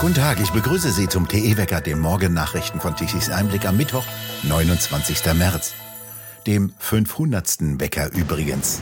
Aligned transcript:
Guten 0.00 0.14
Tag, 0.14 0.38
ich 0.38 0.52
begrüße 0.52 0.92
Sie 0.92 1.08
zum 1.08 1.26
TE-Wecker, 1.26 1.80
den 1.80 1.98
Morgennachrichten 1.98 2.80
von 2.80 2.94
Tichys 2.94 3.30
Einblick 3.30 3.66
am 3.66 3.76
Mittwoch, 3.76 4.04
29. 4.44 5.34
März. 5.34 5.74
Dem 6.46 6.72
500. 6.78 7.80
Wecker 7.80 8.12
übrigens. 8.12 8.80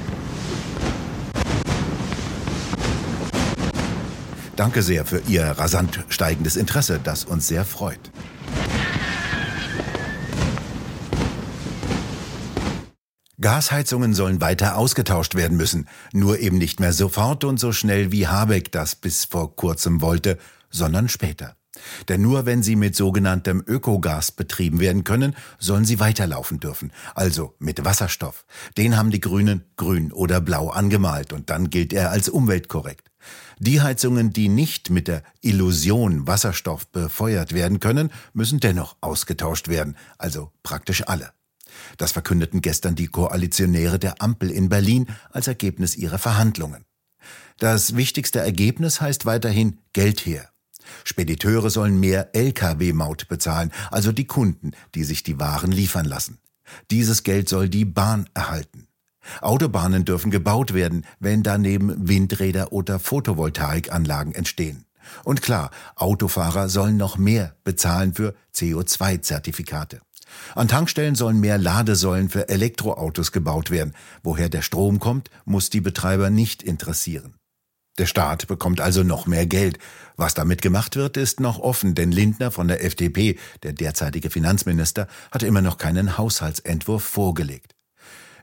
Danke 4.57 4.83
sehr 4.83 5.07
für 5.07 5.23
Ihr 5.27 5.47
rasant 5.47 6.05
steigendes 6.11 6.55
Interesse, 6.55 7.01
das 7.03 7.25
uns 7.25 7.49
sehr 7.49 7.65
freut. 7.65 8.11
Gasheizungen 13.41 14.13
sollen 14.13 14.41
weiter 14.41 14.77
ausgetauscht 14.77 15.35
werden 15.35 15.57
müssen, 15.57 15.89
nur 16.13 16.41
eben 16.41 16.59
nicht 16.59 16.81
mehr 16.81 16.93
sofort 16.93 17.45
und 17.45 17.59
so 17.59 17.73
schnell 17.73 18.13
wie 18.13 18.27
Habeck 18.27 18.73
das 18.73 18.97
bis 18.97 19.25
vor 19.25 19.55
kurzem 19.57 20.01
wollte, 20.03 20.39
sondern 20.71 21.09
später. 21.09 21.57
Denn 22.09 22.23
nur 22.23 22.47
wenn 22.47 22.63
sie 22.63 22.77
mit 22.77 22.97
sogenanntem 22.97 23.63
Ökogas 23.67 24.33
betrieben 24.33 24.81
werden 24.81 25.05
können, 25.05 25.37
sollen 25.59 25.85
sie 25.85 26.01
weiterlaufen 26.01 26.61
dürfen. 26.61 26.93
Also 27.15 27.55
mit 27.59 27.85
Wasserstoff. 27.85 28.47
Den 28.77 28.97
haben 28.97 29.11
die 29.11 29.21
Grünen 29.21 29.65
grün 29.77 30.13
oder 30.13 30.41
blau 30.41 30.71
angemalt 30.71 31.33
und 31.33 31.51
dann 31.51 31.71
gilt 31.71 31.93
er 31.93 32.11
als 32.11 32.29
umweltkorrekt. 32.29 33.11
Die 33.59 33.81
Heizungen, 33.81 34.33
die 34.33 34.49
nicht 34.49 34.91
mit 34.91 35.09
der 35.09 35.23
Illusion 35.41 36.27
Wasserstoff 36.27 36.87
befeuert 36.89 37.55
werden 37.55 37.81
können, 37.81 38.11
müssen 38.35 38.61
dennoch 38.61 38.97
ausgetauscht 39.01 39.69
werden, 39.69 39.97
also 40.19 40.53
praktisch 40.63 41.07
alle. 41.09 41.33
Das 41.97 42.13
verkündeten 42.13 42.61
gestern 42.61 42.95
die 42.95 43.07
Koalitionäre 43.07 43.99
der 43.99 44.23
Ampel 44.23 44.51
in 44.51 44.69
Berlin 44.69 45.07
als 45.31 45.47
Ergebnis 45.47 45.97
ihrer 45.97 46.19
Verhandlungen. 46.19 46.85
Das 47.59 47.97
wichtigste 47.97 48.41
Ergebnis 48.41 49.01
heißt 49.01 49.25
weiterhin 49.25 49.79
Geld 49.95 50.27
her. 50.27 50.51
Spediteure 51.05 51.71
sollen 51.71 51.99
mehr 52.01 52.35
Lkw-Maut 52.35 53.29
bezahlen, 53.29 53.73
also 53.91 54.13
die 54.13 54.27
Kunden, 54.27 54.73
die 54.95 55.05
sich 55.05 55.23
die 55.23 55.39
Waren 55.39 55.73
liefern 55.73 56.07
lassen. 56.07 56.39
Dieses 56.91 57.23
Geld 57.23 57.49
soll 57.49 57.69
die 57.69 57.85
Bahn 57.85 58.29
erhalten. 58.35 58.89
Autobahnen 59.41 60.05
dürfen 60.05 60.31
gebaut 60.31 60.73
werden, 60.73 61.05
wenn 61.19 61.43
daneben 61.43 62.09
Windräder 62.09 62.73
oder 62.73 62.99
Photovoltaikanlagen 62.99 64.35
entstehen. 64.35 64.85
Und 65.25 65.43
klar, 65.43 65.71
Autofahrer 65.95 66.69
sollen 66.69 66.97
noch 66.97 67.17
mehr 67.17 67.57
bezahlen 67.65 68.15
für 68.15 68.35
CO2-Zertifikate. 68.55 70.01
An 70.55 70.69
Tankstellen 70.69 71.15
sollen 71.15 71.39
mehr 71.39 71.59
Ladesäulen 71.59 72.29
für 72.29 72.49
Elektroautos 72.49 73.31
gebaut 73.31 73.71
werden. 73.71 73.95
Woher 74.23 74.49
der 74.49 74.63
Strom 74.63 74.99
kommt, 74.99 75.31
muss 75.45 75.71
die 75.71 75.81
Betreiber 75.81 76.31
nicht 76.31 76.63
interessieren. 76.63 77.35
Der 77.99 78.07
Staat 78.07 78.47
bekommt 78.47 78.81
also 78.81 79.03
noch 79.03 79.27
mehr 79.27 79.47
Geld. 79.47 79.79
Was 80.17 80.35
damit 80.35 80.61
gemacht 80.61 80.97
wird, 80.97 81.17
ist 81.17 81.41
noch 81.41 81.59
offen, 81.59 81.95
denn 81.95 82.13
Lindner 82.13 82.51
von 82.51 82.69
der 82.69 82.85
FDP, 82.85 83.39
der 83.63 83.73
derzeitige 83.73 84.29
Finanzminister, 84.29 85.09
hat 85.31 85.43
immer 85.43 85.63
noch 85.63 85.79
keinen 85.79 86.19
Haushaltsentwurf 86.19 87.03
vorgelegt. 87.03 87.75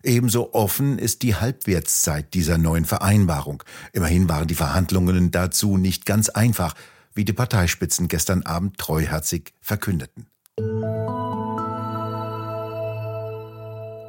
Ebenso 0.03 0.53
offen 0.53 0.97
ist 0.97 1.21
die 1.21 1.35
Halbwertszeit 1.35 2.33
dieser 2.33 2.57
neuen 2.57 2.85
Vereinbarung. 2.85 3.63
Immerhin 3.93 4.27
waren 4.27 4.47
die 4.47 4.55
Verhandlungen 4.55 5.31
dazu 5.31 5.77
nicht 5.77 6.05
ganz 6.05 6.29
einfach, 6.29 6.73
wie 7.13 7.23
die 7.23 7.31
Parteispitzen 7.31 8.07
gestern 8.07 8.43
Abend 8.43 8.79
treuherzig 8.79 9.53
verkündeten. 9.61 10.27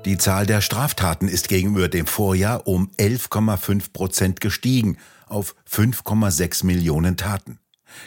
Die 0.04 0.18
Zahl 0.18 0.46
der 0.46 0.60
Straftaten 0.60 1.28
ist 1.28 1.48
gegenüber 1.48 1.88
dem 1.88 2.06
Vorjahr 2.06 2.66
um 2.66 2.90
11,5 2.98 3.92
Prozent 3.92 4.40
gestiegen 4.40 4.98
auf 5.26 5.54
5,6 5.70 6.64
Millionen 6.64 7.16
Taten. 7.16 7.58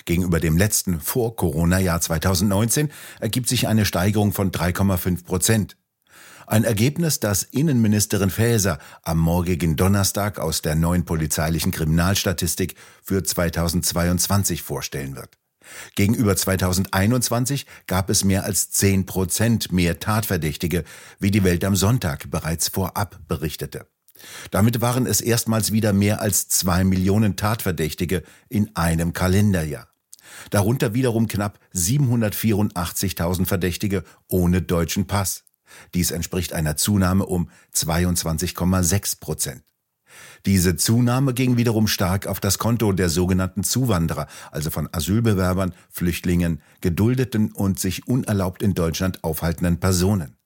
Gegenüber 0.05 0.39
dem 0.39 0.57
letzten 0.57 0.99
Vor-Corona-Jahr 0.99 2.01
2019 2.01 2.91
ergibt 3.19 3.47
sich 3.47 3.67
eine 3.67 3.85
Steigerung 3.85 4.33
von 4.33 4.51
3,5 4.51 5.23
Prozent. 5.23 5.77
Ein 6.45 6.63
Ergebnis, 6.63 7.19
das 7.19 7.43
Innenministerin 7.43 8.29
Faeser 8.29 8.79
am 9.03 9.17
morgigen 9.17 9.75
Donnerstag 9.75 10.39
aus 10.39 10.61
der 10.61 10.75
neuen 10.75 11.03
polizeilichen 11.03 11.73
Kriminalstatistik 11.73 12.75
für 13.03 13.21
2022 13.21 14.61
vorstellen 14.61 15.17
wird. 15.17 15.37
Gegenüber 15.95 16.37
2021 16.37 17.65
gab 17.85 18.09
es 18.09 18.23
mehr 18.23 18.45
als 18.45 18.69
10 18.71 19.05
Prozent 19.05 19.73
mehr 19.73 19.99
Tatverdächtige, 19.99 20.85
wie 21.19 21.31
die 21.31 21.43
Welt 21.43 21.65
am 21.65 21.75
Sonntag 21.75 22.31
bereits 22.31 22.69
vorab 22.69 23.19
berichtete. 23.27 23.85
Damit 24.51 24.81
waren 24.81 25.05
es 25.05 25.21
erstmals 25.21 25.71
wieder 25.71 25.93
mehr 25.93 26.21
als 26.21 26.47
zwei 26.47 26.83
Millionen 26.83 27.35
Tatverdächtige 27.35 28.23
in 28.49 28.75
einem 28.75 29.13
Kalenderjahr. 29.13 29.87
Darunter 30.49 30.93
wiederum 30.93 31.27
knapp 31.27 31.59
784.000 31.73 33.45
Verdächtige 33.45 34.03
ohne 34.27 34.61
deutschen 34.61 35.07
Pass. 35.07 35.43
Dies 35.93 36.11
entspricht 36.11 36.53
einer 36.53 36.77
Zunahme 36.77 37.25
um 37.25 37.49
22,6 37.73 39.19
Prozent. 39.19 39.63
Diese 40.45 40.75
Zunahme 40.75 41.33
ging 41.33 41.57
wiederum 41.57 41.87
stark 41.87 42.27
auf 42.27 42.39
das 42.39 42.57
Konto 42.57 42.91
der 42.91 43.09
sogenannten 43.09 43.63
Zuwanderer, 43.63 44.27
also 44.51 44.71
von 44.71 44.87
Asylbewerbern, 44.91 45.73
Flüchtlingen, 45.89 46.61
geduldeten 46.81 47.51
und 47.51 47.79
sich 47.79 48.07
unerlaubt 48.07 48.63
in 48.63 48.73
Deutschland 48.73 49.23
aufhaltenden 49.23 49.79
Personen. 49.79 50.36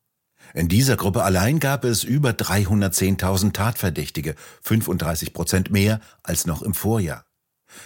In 0.53 0.67
dieser 0.67 0.97
Gruppe 0.97 1.23
allein 1.23 1.59
gab 1.59 1.85
es 1.85 2.03
über 2.03 2.31
310.000 2.31 3.53
Tatverdächtige, 3.53 4.35
35 4.63 5.33
Prozent 5.33 5.71
mehr 5.71 6.01
als 6.23 6.45
noch 6.45 6.61
im 6.61 6.73
Vorjahr. 6.73 7.25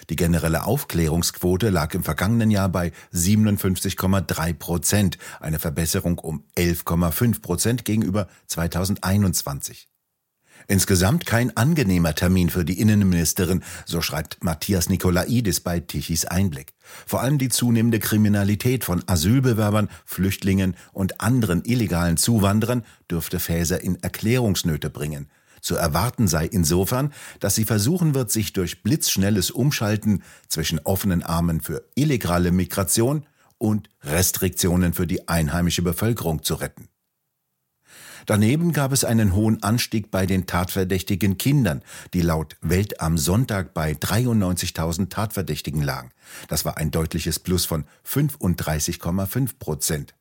Die 0.10 0.16
generelle 0.16 0.66
Aufklärungsquote 0.66 1.70
lag 1.70 1.94
im 1.94 2.04
vergangenen 2.04 2.50
Jahr 2.50 2.70
bei 2.70 2.92
57,3 3.14 4.54
Prozent, 4.54 5.18
eine 5.40 5.60
Verbesserung 5.60 6.18
um 6.18 6.44
11,5 6.58 7.42
Prozent 7.42 7.86
gegenüber 7.86 8.28
2021. 8.48 9.88
Insgesamt 10.68 11.26
kein 11.26 11.56
angenehmer 11.56 12.16
Termin 12.16 12.50
für 12.50 12.66
die 12.66 12.80
Innenministerin, 12.80 13.64
so 13.86 14.02
schreibt 14.02 14.44
Matthias 14.44 14.90
Nikolaidis 14.90 15.60
bei 15.60 15.80
Tichys 15.80 16.26
Einblick. 16.26 16.74
Vor 17.06 17.22
allem 17.22 17.38
die 17.38 17.50
zunehmende 17.50 18.00
Kriminalität 18.00 18.84
von 18.84 19.04
Asylbewerbern, 19.08 19.90
Flüchtlingen 20.06 20.76
und 20.92 21.22
anderen 21.22 21.64
illegalen 21.66 22.18
Zuwanderern 22.18 22.84
dürfte 23.10 23.40
Faeser 23.40 23.82
in 23.82 24.02
Erklärungsnöte 24.02 24.90
bringen. 24.90 25.30
Zu 25.62 25.76
erwarten 25.76 26.28
sei 26.28 26.46
insofern, 26.46 27.12
dass 27.40 27.56
sie 27.56 27.66
versuchen 27.66 28.14
wird, 28.14 28.32
sich 28.32 28.54
durch 28.54 28.84
blitzschnelles 28.84 29.50
Umschalten 29.50 30.22
zwischen 30.48 30.80
offenen 30.80 31.24
Armen 31.24 31.60
für 31.60 31.84
illegale 31.96 32.52
Migration 32.52 33.26
und 33.58 33.90
Restriktionen 34.04 34.94
für 34.94 35.08
die 35.08 35.28
einheimische 35.28 35.82
Bevölkerung 35.82 36.44
zu 36.44 36.56
retten. 36.56 36.88
Daneben 38.26 38.72
gab 38.72 38.92
es 38.92 39.04
einen 39.04 39.36
hohen 39.36 39.62
Anstieg 39.62 40.10
bei 40.10 40.26
den 40.26 40.48
tatverdächtigen 40.48 41.38
Kindern, 41.38 41.84
die 42.14 42.22
laut 42.22 42.58
Welt 42.62 43.00
am 43.00 43.18
Sonntag 43.18 43.74
bei 43.74 43.92
93.000 43.92 45.10
Tatverdächtigen 45.10 45.82
lagen. 45.82 46.12
Das 46.48 46.66
war 46.66 46.78
ein 46.78 46.92
deutliches 46.92 47.40
Plus 47.40 47.66
von 47.66 47.86
35,5 48.08 49.60
Prozent. 49.60 50.16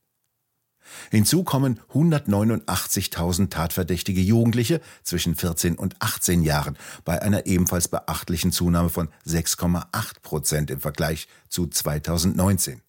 Hinzu 1.10 1.44
kommen 1.44 1.81
189.000 1.92 3.48
tatverdächtige 3.48 4.21
Jugendliche 4.21 4.82
zwischen 5.03 5.34
14 5.34 5.76
und 5.76 5.97
18 6.00 6.42
Jahren 6.42 6.76
bei 7.06 7.22
einer 7.22 7.47
ebenfalls 7.47 7.88
beachtlichen 7.88 8.53
Zunahme 8.53 8.91
von 8.91 9.09
6,8 9.26 10.21
Prozent 10.22 10.71
im 10.71 10.81
Vergleich 10.81 11.26
zu 11.48 11.66
2019. 11.66 12.82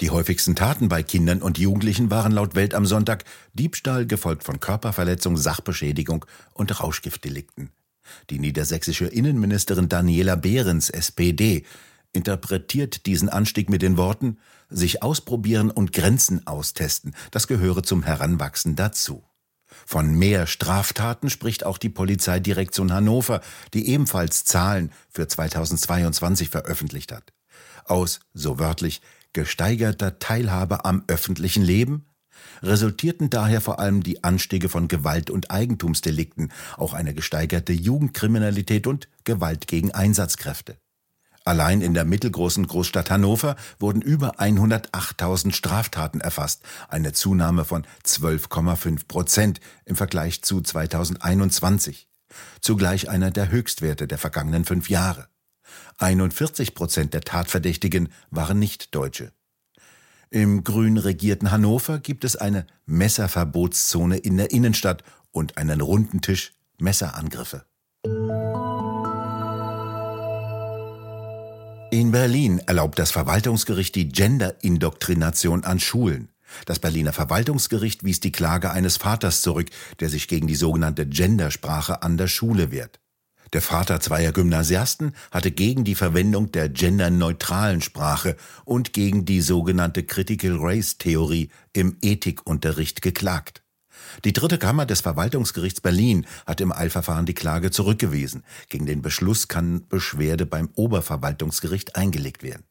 Die 0.00 0.10
häufigsten 0.10 0.56
Taten 0.56 0.88
bei 0.88 1.02
Kindern 1.02 1.42
und 1.42 1.58
Jugendlichen 1.58 2.10
waren 2.10 2.32
laut 2.32 2.54
Welt 2.54 2.74
am 2.74 2.86
Sonntag 2.86 3.24
Diebstahl, 3.52 4.06
gefolgt 4.06 4.44
von 4.44 4.60
Körperverletzung, 4.60 5.36
Sachbeschädigung 5.36 6.26
und 6.52 6.80
Rauschgiftdelikten. 6.80 7.70
Die 8.30 8.38
niedersächsische 8.38 9.06
Innenministerin 9.06 9.88
Daniela 9.88 10.36
Behrens, 10.36 10.90
SPD, 10.90 11.64
interpretiert 12.12 13.06
diesen 13.06 13.28
Anstieg 13.28 13.68
mit 13.68 13.82
den 13.82 13.96
Worten 13.96 14.38
sich 14.68 15.02
ausprobieren 15.02 15.70
und 15.70 15.92
Grenzen 15.92 16.46
austesten, 16.46 17.14
das 17.30 17.46
gehöre 17.46 17.82
zum 17.82 18.02
Heranwachsen 18.02 18.76
dazu. 18.76 19.24
Von 19.86 20.14
mehr 20.14 20.46
Straftaten 20.46 21.30
spricht 21.30 21.64
auch 21.64 21.78
die 21.78 21.88
Polizeidirektion 21.88 22.92
Hannover, 22.92 23.40
die 23.72 23.88
ebenfalls 23.88 24.44
Zahlen 24.44 24.92
für 25.10 25.26
2022 25.26 26.48
veröffentlicht 26.48 27.12
hat. 27.12 27.32
Aus, 27.84 28.20
so 28.32 28.58
wörtlich, 28.58 29.02
gesteigerter 29.34 30.18
Teilhabe 30.18 30.86
am 30.86 31.04
öffentlichen 31.06 31.62
Leben 31.62 32.06
resultierten 32.62 33.30
daher 33.30 33.60
vor 33.60 33.78
allem 33.78 34.02
die 34.02 34.24
Anstiege 34.24 34.68
von 34.68 34.88
Gewalt- 34.88 35.30
und 35.30 35.50
Eigentumsdelikten, 35.50 36.52
auch 36.76 36.94
eine 36.94 37.14
gesteigerte 37.14 37.72
Jugendkriminalität 37.72 38.86
und 38.86 39.08
Gewalt 39.24 39.66
gegen 39.66 39.92
Einsatzkräfte. 39.92 40.78
Allein 41.46 41.82
in 41.82 41.92
der 41.92 42.06
mittelgroßen 42.06 42.66
Großstadt 42.66 43.10
Hannover 43.10 43.56
wurden 43.78 44.00
über 44.00 44.40
108.000 44.40 45.52
Straftaten 45.52 46.22
erfasst, 46.22 46.62
eine 46.88 47.12
Zunahme 47.12 47.66
von 47.66 47.86
12,5 48.04 49.06
Prozent 49.06 49.60
im 49.84 49.94
Vergleich 49.94 50.40
zu 50.42 50.62
2021. 50.62 52.08
Zugleich 52.62 53.10
einer 53.10 53.30
der 53.30 53.50
Höchstwerte 53.50 54.06
der 54.06 54.16
vergangenen 54.16 54.64
fünf 54.64 54.88
Jahre. 54.88 55.28
41 55.98 56.74
Prozent 56.74 57.14
der 57.14 57.22
Tatverdächtigen 57.22 58.08
waren 58.30 58.58
Nicht-Deutsche. 58.58 59.32
Im 60.30 60.64
grün 60.64 60.98
regierten 60.98 61.50
Hannover 61.50 61.98
gibt 61.98 62.24
es 62.24 62.34
eine 62.34 62.66
Messerverbotszone 62.86 64.16
in 64.16 64.36
der 64.36 64.50
Innenstadt 64.50 65.04
und 65.30 65.56
einen 65.56 65.80
runden 65.80 66.20
Tisch 66.20 66.52
Messerangriffe. 66.78 67.64
In 71.90 72.10
Berlin 72.10 72.58
erlaubt 72.66 72.98
das 72.98 73.12
Verwaltungsgericht 73.12 73.94
die 73.94 74.08
Gender-Indoktrination 74.08 75.62
an 75.62 75.78
Schulen. 75.78 76.30
Das 76.66 76.80
Berliner 76.80 77.12
Verwaltungsgericht 77.12 78.02
wies 78.02 78.18
die 78.18 78.32
Klage 78.32 78.72
eines 78.72 78.96
Vaters 78.96 79.42
zurück, 79.42 79.68
der 80.00 80.08
sich 80.08 80.26
gegen 80.26 80.48
die 80.48 80.56
sogenannte 80.56 81.06
Gendersprache 81.06 82.02
an 82.02 82.16
der 82.16 82.26
Schule 82.26 82.72
wehrt. 82.72 82.98
Der 83.54 83.62
Vater 83.62 84.00
zweier 84.00 84.32
Gymnasiasten 84.32 85.14
hatte 85.30 85.52
gegen 85.52 85.84
die 85.84 85.94
Verwendung 85.94 86.50
der 86.50 86.68
genderneutralen 86.68 87.82
Sprache 87.82 88.36
und 88.64 88.92
gegen 88.92 89.26
die 89.26 89.40
sogenannte 89.40 90.02
Critical 90.02 90.56
Race 90.58 90.98
Theorie 90.98 91.50
im 91.72 91.96
Ethikunterricht 92.02 93.00
geklagt. 93.00 93.62
Die 94.24 94.32
dritte 94.32 94.58
Kammer 94.58 94.86
des 94.86 95.02
Verwaltungsgerichts 95.02 95.80
Berlin 95.80 96.26
hat 96.46 96.60
im 96.60 96.72
Eilverfahren 96.72 97.26
die 97.26 97.34
Klage 97.34 97.70
zurückgewiesen. 97.70 98.42
Gegen 98.70 98.86
den 98.86 99.02
Beschluss 99.02 99.46
kann 99.46 99.86
Beschwerde 99.88 100.46
beim 100.46 100.70
Oberverwaltungsgericht 100.74 101.94
eingelegt 101.94 102.42
werden. 102.42 102.64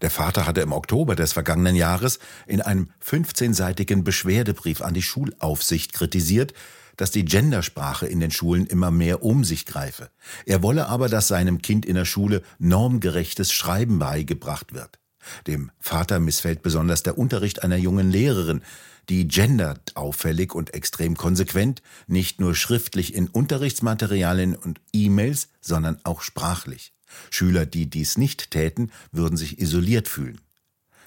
Der 0.00 0.10
Vater 0.10 0.46
hatte 0.46 0.60
im 0.60 0.70
Oktober 0.70 1.16
des 1.16 1.32
vergangenen 1.32 1.74
Jahres 1.74 2.20
in 2.46 2.60
einem 2.60 2.90
15-seitigen 3.04 4.04
Beschwerdebrief 4.04 4.80
an 4.80 4.94
die 4.94 5.02
Schulaufsicht 5.02 5.92
kritisiert, 5.92 6.54
dass 6.96 7.10
die 7.10 7.24
Gendersprache 7.24 8.06
in 8.06 8.20
den 8.20 8.30
Schulen 8.30 8.66
immer 8.66 8.90
mehr 8.90 9.22
um 9.22 9.44
sich 9.44 9.66
greife. 9.66 10.10
Er 10.46 10.62
wolle 10.62 10.88
aber, 10.88 11.08
dass 11.08 11.28
seinem 11.28 11.62
Kind 11.62 11.86
in 11.86 11.94
der 11.94 12.04
Schule 12.04 12.42
normgerechtes 12.58 13.52
Schreiben 13.52 13.98
beigebracht 13.98 14.74
wird. 14.74 14.98
Dem 15.46 15.70
Vater 15.78 16.18
missfällt 16.20 16.62
besonders 16.62 17.02
der 17.02 17.18
Unterricht 17.18 17.62
einer 17.62 17.76
jungen 17.76 18.10
Lehrerin, 18.10 18.62
die 19.08 19.26
gendert 19.26 19.96
auffällig 19.96 20.54
und 20.54 20.72
extrem 20.72 21.16
konsequent, 21.16 21.82
nicht 22.06 22.40
nur 22.40 22.54
schriftlich 22.54 23.14
in 23.14 23.28
Unterrichtsmaterialien 23.28 24.54
und 24.54 24.80
E-Mails, 24.92 25.48
sondern 25.60 25.98
auch 26.04 26.22
sprachlich. 26.22 26.92
Schüler, 27.30 27.66
die 27.66 27.90
dies 27.90 28.16
nicht 28.16 28.50
täten, 28.52 28.92
würden 29.10 29.36
sich 29.36 29.58
isoliert 29.58 30.06
fühlen. 30.06 30.40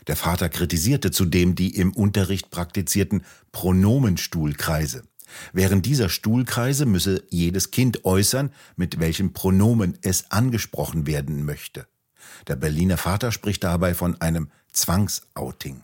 Der 0.08 0.18
Vater 0.18 0.50
kritisierte 0.50 1.12
zudem 1.12 1.56
die 1.56 1.78
im 1.78 1.94
Unterricht 1.94 2.52
praktizierten 2.52 3.24
Pronomenstuhlkreise. 3.54 5.04
Während 5.52 5.86
dieser 5.86 6.10
Stuhlkreise 6.10 6.86
müsse 6.86 7.24
jedes 7.30 7.72
Kind 7.72 8.06
äußern, 8.06 8.52
mit 8.76 9.00
welchem 9.00 9.34
Pronomen 9.34 9.98
es 10.02 10.32
angesprochen 10.32 11.08
werden 11.08 11.46
möchte. 11.46 11.88
Der 12.48 12.56
Berliner 12.56 12.98
Vater 12.98 13.32
spricht 13.32 13.64
dabei 13.64 13.94
von 13.94 14.20
einem 14.22 14.50
Zwangsouting. 14.72 15.84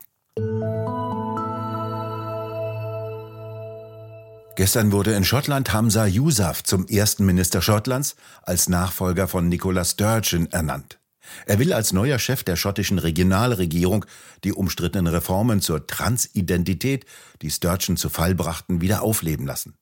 Gestern 4.55 4.91
wurde 4.91 5.13
in 5.13 5.23
Schottland 5.23 5.71
Hamza 5.71 6.05
Yousaf 6.05 6.63
zum 6.63 6.85
ersten 6.87 7.25
Minister 7.25 7.61
Schottlands 7.61 8.17
als 8.41 8.67
Nachfolger 8.67 9.29
von 9.29 9.47
Nicola 9.47 9.85
Sturgeon 9.85 10.47
ernannt. 10.51 10.99
Er 11.45 11.59
will 11.59 11.73
als 11.73 11.93
neuer 11.93 12.19
Chef 12.19 12.43
der 12.43 12.55
schottischen 12.55 12.99
Regionalregierung 12.99 14.05
die 14.43 14.53
umstrittenen 14.53 15.07
Reformen 15.07 15.61
zur 15.61 15.87
Transidentität, 15.87 17.05
die 17.41 17.51
Sturgeon 17.51 17.97
zu 17.97 18.09
Fall 18.09 18.35
brachten, 18.35 18.81
wieder 18.81 19.01
aufleben 19.01 19.45
lassen. 19.45 19.75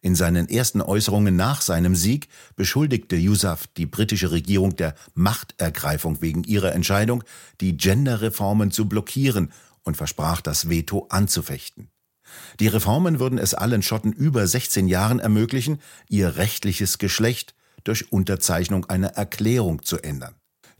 In 0.00 0.14
seinen 0.14 0.48
ersten 0.48 0.80
Äußerungen 0.80 1.34
nach 1.34 1.60
seinem 1.60 1.96
Sieg 1.96 2.28
beschuldigte 2.56 3.16
Yousaf 3.16 3.66
die 3.76 3.86
britische 3.86 4.30
Regierung 4.30 4.76
der 4.76 4.94
Machtergreifung 5.14 6.22
wegen 6.22 6.44
ihrer 6.44 6.72
Entscheidung, 6.72 7.24
die 7.60 7.76
Genderreformen 7.76 8.70
zu 8.70 8.88
blockieren 8.88 9.52
und 9.82 9.96
versprach, 9.96 10.40
das 10.40 10.68
Veto 10.68 11.06
anzufechten. 11.10 11.90
Die 12.60 12.68
Reformen 12.68 13.20
würden 13.20 13.38
es 13.38 13.54
allen 13.54 13.82
Schotten 13.82 14.12
über 14.12 14.46
16 14.46 14.88
Jahren 14.88 15.20
ermöglichen, 15.20 15.80
ihr 16.08 16.36
rechtliches 16.36 16.98
Geschlecht 16.98 17.54
durch 17.84 18.10
Unterzeichnung 18.12 18.86
einer 18.86 19.08
Erklärung 19.08 19.82
zu 19.82 19.98
ändern. 19.98 20.34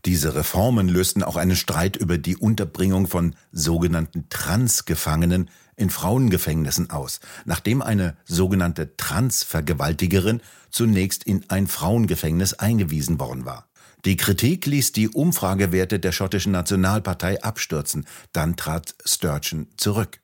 Diese 0.05 0.35
Reformen 0.35 0.89
lösten 0.89 1.23
auch 1.23 1.37
einen 1.37 1.57
Streit 1.57 1.97
über 1.97 2.19
die 2.19 2.37
Unterbringung 2.37 3.07
von 3.07 3.35
sogenannten 3.53 4.29
Transgefangenen 4.29 5.49
in 5.77 5.89
Frauengefängnissen 5.91 6.91
aus, 6.91 7.21
nachdem 7.47 7.81
eine 7.81 8.17
sogenannte 8.25 8.97
Transvergewaltigerin 8.97 10.43
zunächst 10.71 11.25
in 11.25 11.45
ein 11.49 11.67
Frauengefängnis 11.67 12.55
eingewiesen 12.55 13.19
worden 13.19 13.47
war. 13.47 13.69
Die 14.05 14.17
Kritik 14.17 14.67
ließ 14.67 14.93
die 14.93 15.09
Umfragewerte 15.09 15.99
der 15.99 16.13
schottischen 16.13 16.53
Nationalpartei 16.53 17.43
abstürzen, 17.43 18.07
dann 18.33 18.57
trat 18.57 18.95
Sturgeon 19.07 19.69
zurück. 19.79 20.21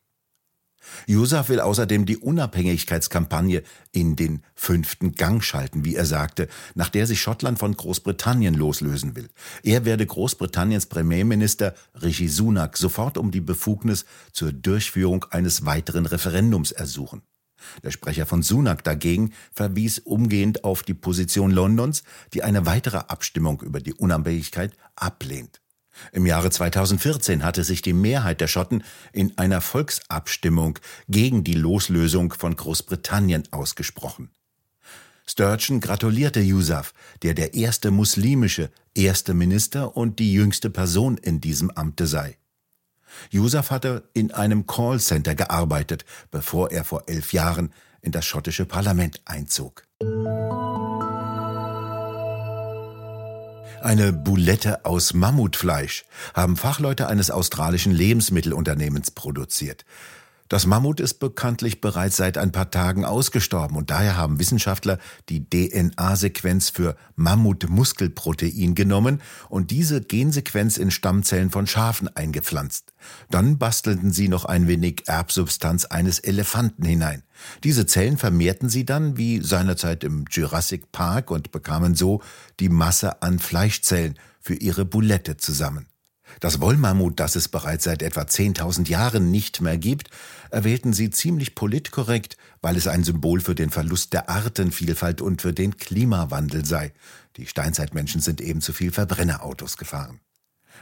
Yusuf 1.07 1.49
will 1.49 1.61
außerdem 1.61 2.07
die 2.07 2.17
Unabhängigkeitskampagne 2.17 3.63
in 3.93 4.17
den 4.17 4.43
fünften 4.55 5.13
Gang 5.13 5.43
schalten, 5.43 5.85
wie 5.85 5.97
er 5.97 6.07
sagte, 6.07 6.49
nach 6.75 6.89
der 6.89 7.07
sich 7.07 7.21
Schottland 7.21 7.59
von 7.59 7.77
Großbritannien 7.77 8.55
loslösen 8.55 9.17
will. 9.17 9.29
Er 9.63 9.85
werde 9.85 10.07
Großbritanniens 10.07 10.87
Premierminister 10.87 11.75
Rishi 12.01 12.29
Sunak 12.29 12.77
sofort 12.77 13.19
um 13.19 13.31
die 13.31 13.41
Befugnis 13.41 14.05
zur 14.33 14.53
Durchführung 14.53 15.25
eines 15.31 15.65
weiteren 15.65 16.07
Referendums 16.07 16.73
ersuchen. 16.73 17.23
Der 17.83 17.91
Sprecher 17.91 18.27
von 18.27 18.43
Sunak 18.43 18.85
dagegen 18.85 19.33
verwies 19.53 19.99
umgehend 19.99 20.65
auf 20.65 20.83
die 20.83 20.95
Position 20.95 21.51
Londons, 21.51 22.03
die 22.33 22.43
eine 22.43 22.67
weitere 22.67 22.99
Abstimmung 22.99 23.61
über 23.61 23.81
die 23.81 23.95
Unabhängigkeit 23.95 24.73
ablehnt. 24.97 25.61
Im 26.13 26.27
Jahre 26.27 26.51
2014 26.51 27.45
hatte 27.45 27.65
sich 27.65 27.83
die 27.83 27.93
Mehrheit 27.93 28.41
der 28.41 28.49
Schotten 28.49 28.85
in 29.13 29.37
einer 29.39 29.61
Volksabstimmung 29.61 30.79
gegen 31.09 31.45
die 31.45 31.55
Loslösung 31.55 32.33
von 32.33 32.57
Großbritannien 32.57 33.45
ausgesprochen. 33.51 34.31
Sturgeon 35.27 35.81
gratulierte 35.81 36.41
Yusuf, 36.41 36.93
der 37.23 37.35
der 37.35 37.55
erste 37.55 37.91
muslimische 37.91 38.71
erste 38.95 39.33
Minister 39.33 39.97
und 39.97 40.19
die 40.19 40.33
jüngste 40.33 40.71
Person 40.71 41.19
in 41.19 41.41
diesem 41.41 41.71
Amte 41.71 42.07
sei. 42.07 42.37
Yusuf 43.31 43.71
hatte 43.71 44.09
in 44.13 44.33
einem 44.33 44.67
Callcenter 44.67 45.35
gearbeitet, 45.35 46.05
bevor 46.31 46.71
er 46.71 46.85
vor 46.85 47.05
elf 47.07 47.33
Jahren 47.33 47.73
in 48.03 48.13
das 48.13 48.25
schottische 48.25 48.67
Parlament 48.67 49.21
einzog. 49.25 49.85
Eine 53.83 54.13
Boulette 54.13 54.85
aus 54.85 55.15
Mammutfleisch 55.15 56.05
haben 56.35 56.57
Fachleute 56.57 57.09
eines 57.09 57.31
australischen 57.31 57.93
Lebensmittelunternehmens 57.93 59.11
produziert. 59.11 59.87
Das 60.51 60.67
Mammut 60.67 60.99
ist 60.99 61.21
bekanntlich 61.21 61.81
bereits 61.81 62.17
seit 62.17 62.37
ein 62.37 62.51
paar 62.51 62.73
Tagen 62.73 63.05
ausgestorben 63.05 63.77
und 63.77 63.91
daher 63.91 64.17
haben 64.17 64.41
Wissenschaftler 64.41 64.99
die 65.29 65.49
DNA-Sequenz 65.49 66.71
für 66.71 66.97
Mammutmuskelprotein 67.15 68.75
genommen 68.75 69.23
und 69.49 69.71
diese 69.71 70.01
Gensequenz 70.01 70.77
in 70.77 70.91
Stammzellen 70.91 71.51
von 71.51 71.69
Schafen 71.69 72.09
eingepflanzt. 72.17 72.93
Dann 73.31 73.59
bastelten 73.59 74.11
sie 74.11 74.27
noch 74.27 74.45
ein 74.45 74.67
wenig 74.67 75.05
Erbsubstanz 75.07 75.85
eines 75.85 76.19
Elefanten 76.19 76.85
hinein. 76.85 77.23
Diese 77.63 77.87
Zellen 77.87 78.19
vermehrten 78.19 78.69
sie 78.69 78.85
dann 78.85 79.17
wie 79.17 79.41
seinerzeit 79.41 80.03
im 80.03 80.25
Jurassic 80.29 80.91
Park 80.91 81.31
und 81.31 81.53
bekamen 81.53 81.95
so 81.95 82.23
die 82.59 82.71
Masse 82.71 83.23
an 83.23 83.39
Fleischzellen 83.39 84.19
für 84.41 84.55
ihre 84.55 84.85
Boulette 84.85 85.37
zusammen. 85.37 85.87
Das 86.39 86.61
Wollmammut, 86.61 87.19
das 87.19 87.35
es 87.35 87.49
bereits 87.49 87.85
seit 87.85 88.03
etwa 88.03 88.23
10.000 88.23 88.89
Jahren 88.89 89.31
nicht 89.31 89.61
mehr 89.61 89.77
gibt, 89.77 90.11
erwählten 90.51 90.93
sie 90.93 91.11
ziemlich 91.11 91.55
politkorrekt, 91.55 92.37
weil 92.63 92.77
es 92.77 92.87
ein 92.87 93.05
Symbol 93.05 93.41
für 93.41 93.55
den 93.55 93.71
Verlust 93.71 94.13
der 94.13 94.29
Artenvielfalt 94.29 95.21
und 95.21 95.43
für 95.43 95.53
den 95.53 95.77
Klimawandel 95.77 96.65
sei. 96.65 96.93
Die 97.37 97.47
Steinzeitmenschen 97.47 98.21
sind 98.21 98.41
eben 98.41 98.61
zu 98.61 98.73
viel 98.73 98.93
Verbrennerautos 98.93 99.77
gefahren. 99.77 100.21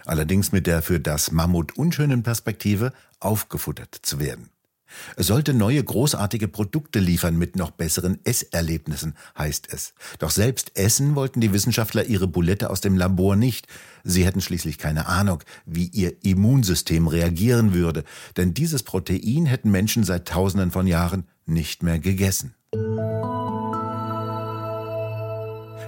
Allerdings 0.04 0.52
mit 0.52 0.66
der 0.66 0.82
für 0.82 1.00
das 1.00 1.32
Mammut 1.32 1.76
unschönen 1.76 2.22
Perspektive, 2.22 2.92
aufgefuttert 3.20 3.98
zu 4.02 4.20
werden. 4.20 4.50
Es 5.16 5.26
sollte 5.26 5.54
neue 5.54 5.82
großartige 5.82 6.48
Produkte 6.48 6.98
liefern 6.98 7.36
mit 7.36 7.56
noch 7.56 7.70
besseren 7.70 8.18
Esserlebnissen, 8.24 9.14
heißt 9.36 9.72
es. 9.72 9.94
Doch 10.18 10.30
selbst 10.30 10.72
essen 10.76 11.14
wollten 11.14 11.40
die 11.40 11.52
Wissenschaftler 11.52 12.04
ihre 12.04 12.26
Bulette 12.26 12.70
aus 12.70 12.80
dem 12.80 12.96
Labor 12.96 13.36
nicht. 13.36 13.66
Sie 14.04 14.24
hätten 14.24 14.40
schließlich 14.40 14.78
keine 14.78 15.06
Ahnung, 15.06 15.42
wie 15.66 15.86
ihr 15.86 16.24
Immunsystem 16.24 17.08
reagieren 17.08 17.74
würde, 17.74 18.04
denn 18.36 18.54
dieses 18.54 18.82
Protein 18.82 19.46
hätten 19.46 19.70
Menschen 19.70 20.04
seit 20.04 20.28
Tausenden 20.28 20.70
von 20.70 20.86
Jahren 20.86 21.26
nicht 21.46 21.82
mehr 21.82 21.98
gegessen. 21.98 22.54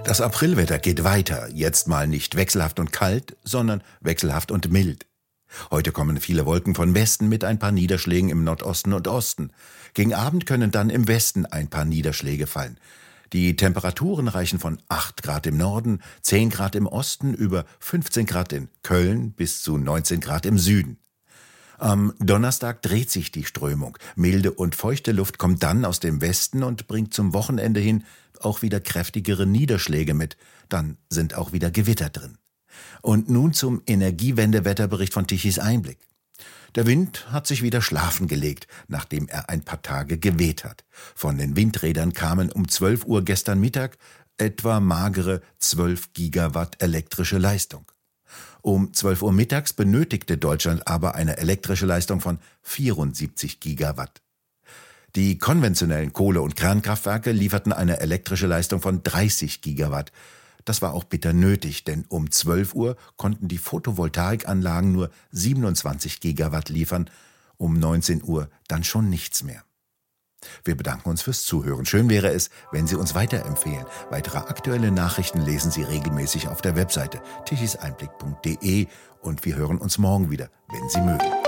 Das 0.03 0.19
Aprilwetter 0.19 0.79
geht 0.79 1.03
weiter, 1.03 1.47
jetzt 1.53 1.87
mal 1.87 2.07
nicht 2.07 2.35
wechselhaft 2.35 2.79
und 2.79 2.91
kalt, 2.91 3.37
sondern 3.43 3.83
wechselhaft 4.01 4.51
und 4.51 4.71
mild. 4.71 5.05
Heute 5.69 5.91
kommen 5.91 6.19
viele 6.19 6.45
Wolken 6.45 6.75
von 6.75 6.93
Westen 6.93 7.29
mit 7.29 7.43
ein 7.43 7.59
paar 7.59 7.71
Niederschlägen 7.71 8.29
im 8.29 8.43
Nordosten 8.43 8.93
und 8.93 9.07
Osten. 9.07 9.51
Gegen 9.93 10.13
Abend 10.13 10.45
können 10.45 10.71
dann 10.71 10.89
im 10.89 11.07
Westen 11.07 11.45
ein 11.45 11.69
paar 11.69 11.85
Niederschläge 11.85 12.47
fallen. 12.47 12.77
Die 13.33 13.55
Temperaturen 13.55 14.27
reichen 14.27 14.59
von 14.59 14.79
8 14.89 15.23
Grad 15.23 15.47
im 15.47 15.57
Norden, 15.57 16.01
10 16.21 16.49
Grad 16.49 16.75
im 16.75 16.85
Osten, 16.85 17.33
über 17.33 17.65
15 17.79 18.25
Grad 18.25 18.51
in 18.51 18.67
Köln 18.83 19.31
bis 19.31 19.63
zu 19.63 19.77
19 19.77 20.19
Grad 20.19 20.45
im 20.45 20.57
Süden. 20.57 20.97
Am 21.77 22.13
Donnerstag 22.19 22.81
dreht 22.81 23.09
sich 23.09 23.31
die 23.31 23.45
Strömung. 23.45 23.97
Milde 24.15 24.51
und 24.51 24.75
feuchte 24.75 25.13
Luft 25.13 25.37
kommt 25.37 25.63
dann 25.63 25.85
aus 25.85 25.99
dem 25.99 26.21
Westen 26.21 26.61
und 26.61 26.87
bringt 26.87 27.13
zum 27.13 27.33
Wochenende 27.33 27.79
hin 27.79 28.03
auch 28.39 28.61
wieder 28.61 28.79
kräftigere 28.79 29.47
Niederschläge 29.47 30.13
mit. 30.13 30.37
Dann 30.69 30.97
sind 31.09 31.35
auch 31.35 31.53
wieder 31.53 31.71
Gewitter 31.71 32.09
drin. 32.09 32.37
Und 33.01 33.29
nun 33.29 33.53
zum 33.53 33.81
Energiewendewetterbericht 33.85 35.13
von 35.13 35.27
Tichys 35.27 35.59
Einblick. 35.59 35.99
Der 36.75 36.85
Wind 36.85 37.31
hat 37.31 37.47
sich 37.47 37.63
wieder 37.63 37.81
schlafen 37.81 38.27
gelegt, 38.27 38.67
nachdem 38.87 39.27
er 39.27 39.49
ein 39.49 39.63
paar 39.63 39.81
Tage 39.81 40.17
geweht 40.17 40.63
hat. 40.63 40.85
Von 41.15 41.37
den 41.37 41.55
Windrädern 41.55 42.13
kamen 42.13 42.51
um 42.51 42.67
12 42.67 43.05
Uhr 43.05 43.23
gestern 43.23 43.59
Mittag 43.59 43.97
etwa 44.37 44.79
magere 44.79 45.41
12 45.59 46.13
Gigawatt 46.13 46.81
elektrische 46.81 47.37
Leistung. 47.37 47.91
Um 48.61 48.93
12 48.93 49.23
Uhr 49.23 49.33
mittags 49.33 49.73
benötigte 49.73 50.37
Deutschland 50.37 50.87
aber 50.87 51.15
eine 51.15 51.37
elektrische 51.37 51.85
Leistung 51.85 52.21
von 52.21 52.39
74 52.61 53.59
Gigawatt. 53.59 54.21
Die 55.15 55.37
konventionellen 55.37 56.13
Kohle- 56.13 56.41
und 56.41 56.55
Kernkraftwerke 56.55 57.31
lieferten 57.31 57.73
eine 57.73 57.99
elektrische 57.99 58.47
Leistung 58.47 58.79
von 58.81 59.03
30 59.03 59.61
Gigawatt. 59.61 60.11
Das 60.65 60.81
war 60.81 60.93
auch 60.93 61.03
bitter 61.03 61.33
nötig, 61.33 61.83
denn 61.83 62.05
um 62.09 62.31
12 62.31 62.73
Uhr 62.75 62.95
konnten 63.17 63.47
die 63.47 63.57
Photovoltaikanlagen 63.57 64.91
nur 64.91 65.09
27 65.31 66.19
Gigawatt 66.19 66.69
liefern, 66.69 67.09
um 67.57 67.79
19 67.79 68.23
Uhr 68.23 68.49
dann 68.67 68.83
schon 68.83 69.09
nichts 69.09 69.43
mehr. 69.43 69.63
Wir 70.63 70.75
bedanken 70.75 71.09
uns 71.09 71.21
fürs 71.21 71.43
Zuhören. 71.43 71.85
Schön 71.85 72.09
wäre 72.09 72.31
es, 72.31 72.49
wenn 72.71 72.87
Sie 72.87 72.95
uns 72.95 73.13
weiterempfehlen. 73.13 73.85
Weitere 74.09 74.39
aktuelle 74.39 74.91
Nachrichten 74.91 75.41
lesen 75.41 75.71
Sie 75.71 75.83
regelmäßig 75.83 76.47
auf 76.47 76.61
der 76.61 76.75
Webseite 76.75 77.21
tichiseinblick.de 77.45 78.87
und 79.21 79.45
wir 79.45 79.55
hören 79.55 79.77
uns 79.77 79.97
morgen 79.97 80.31
wieder, 80.31 80.49
wenn 80.71 80.89
Sie 80.89 81.01
mögen. 81.01 81.40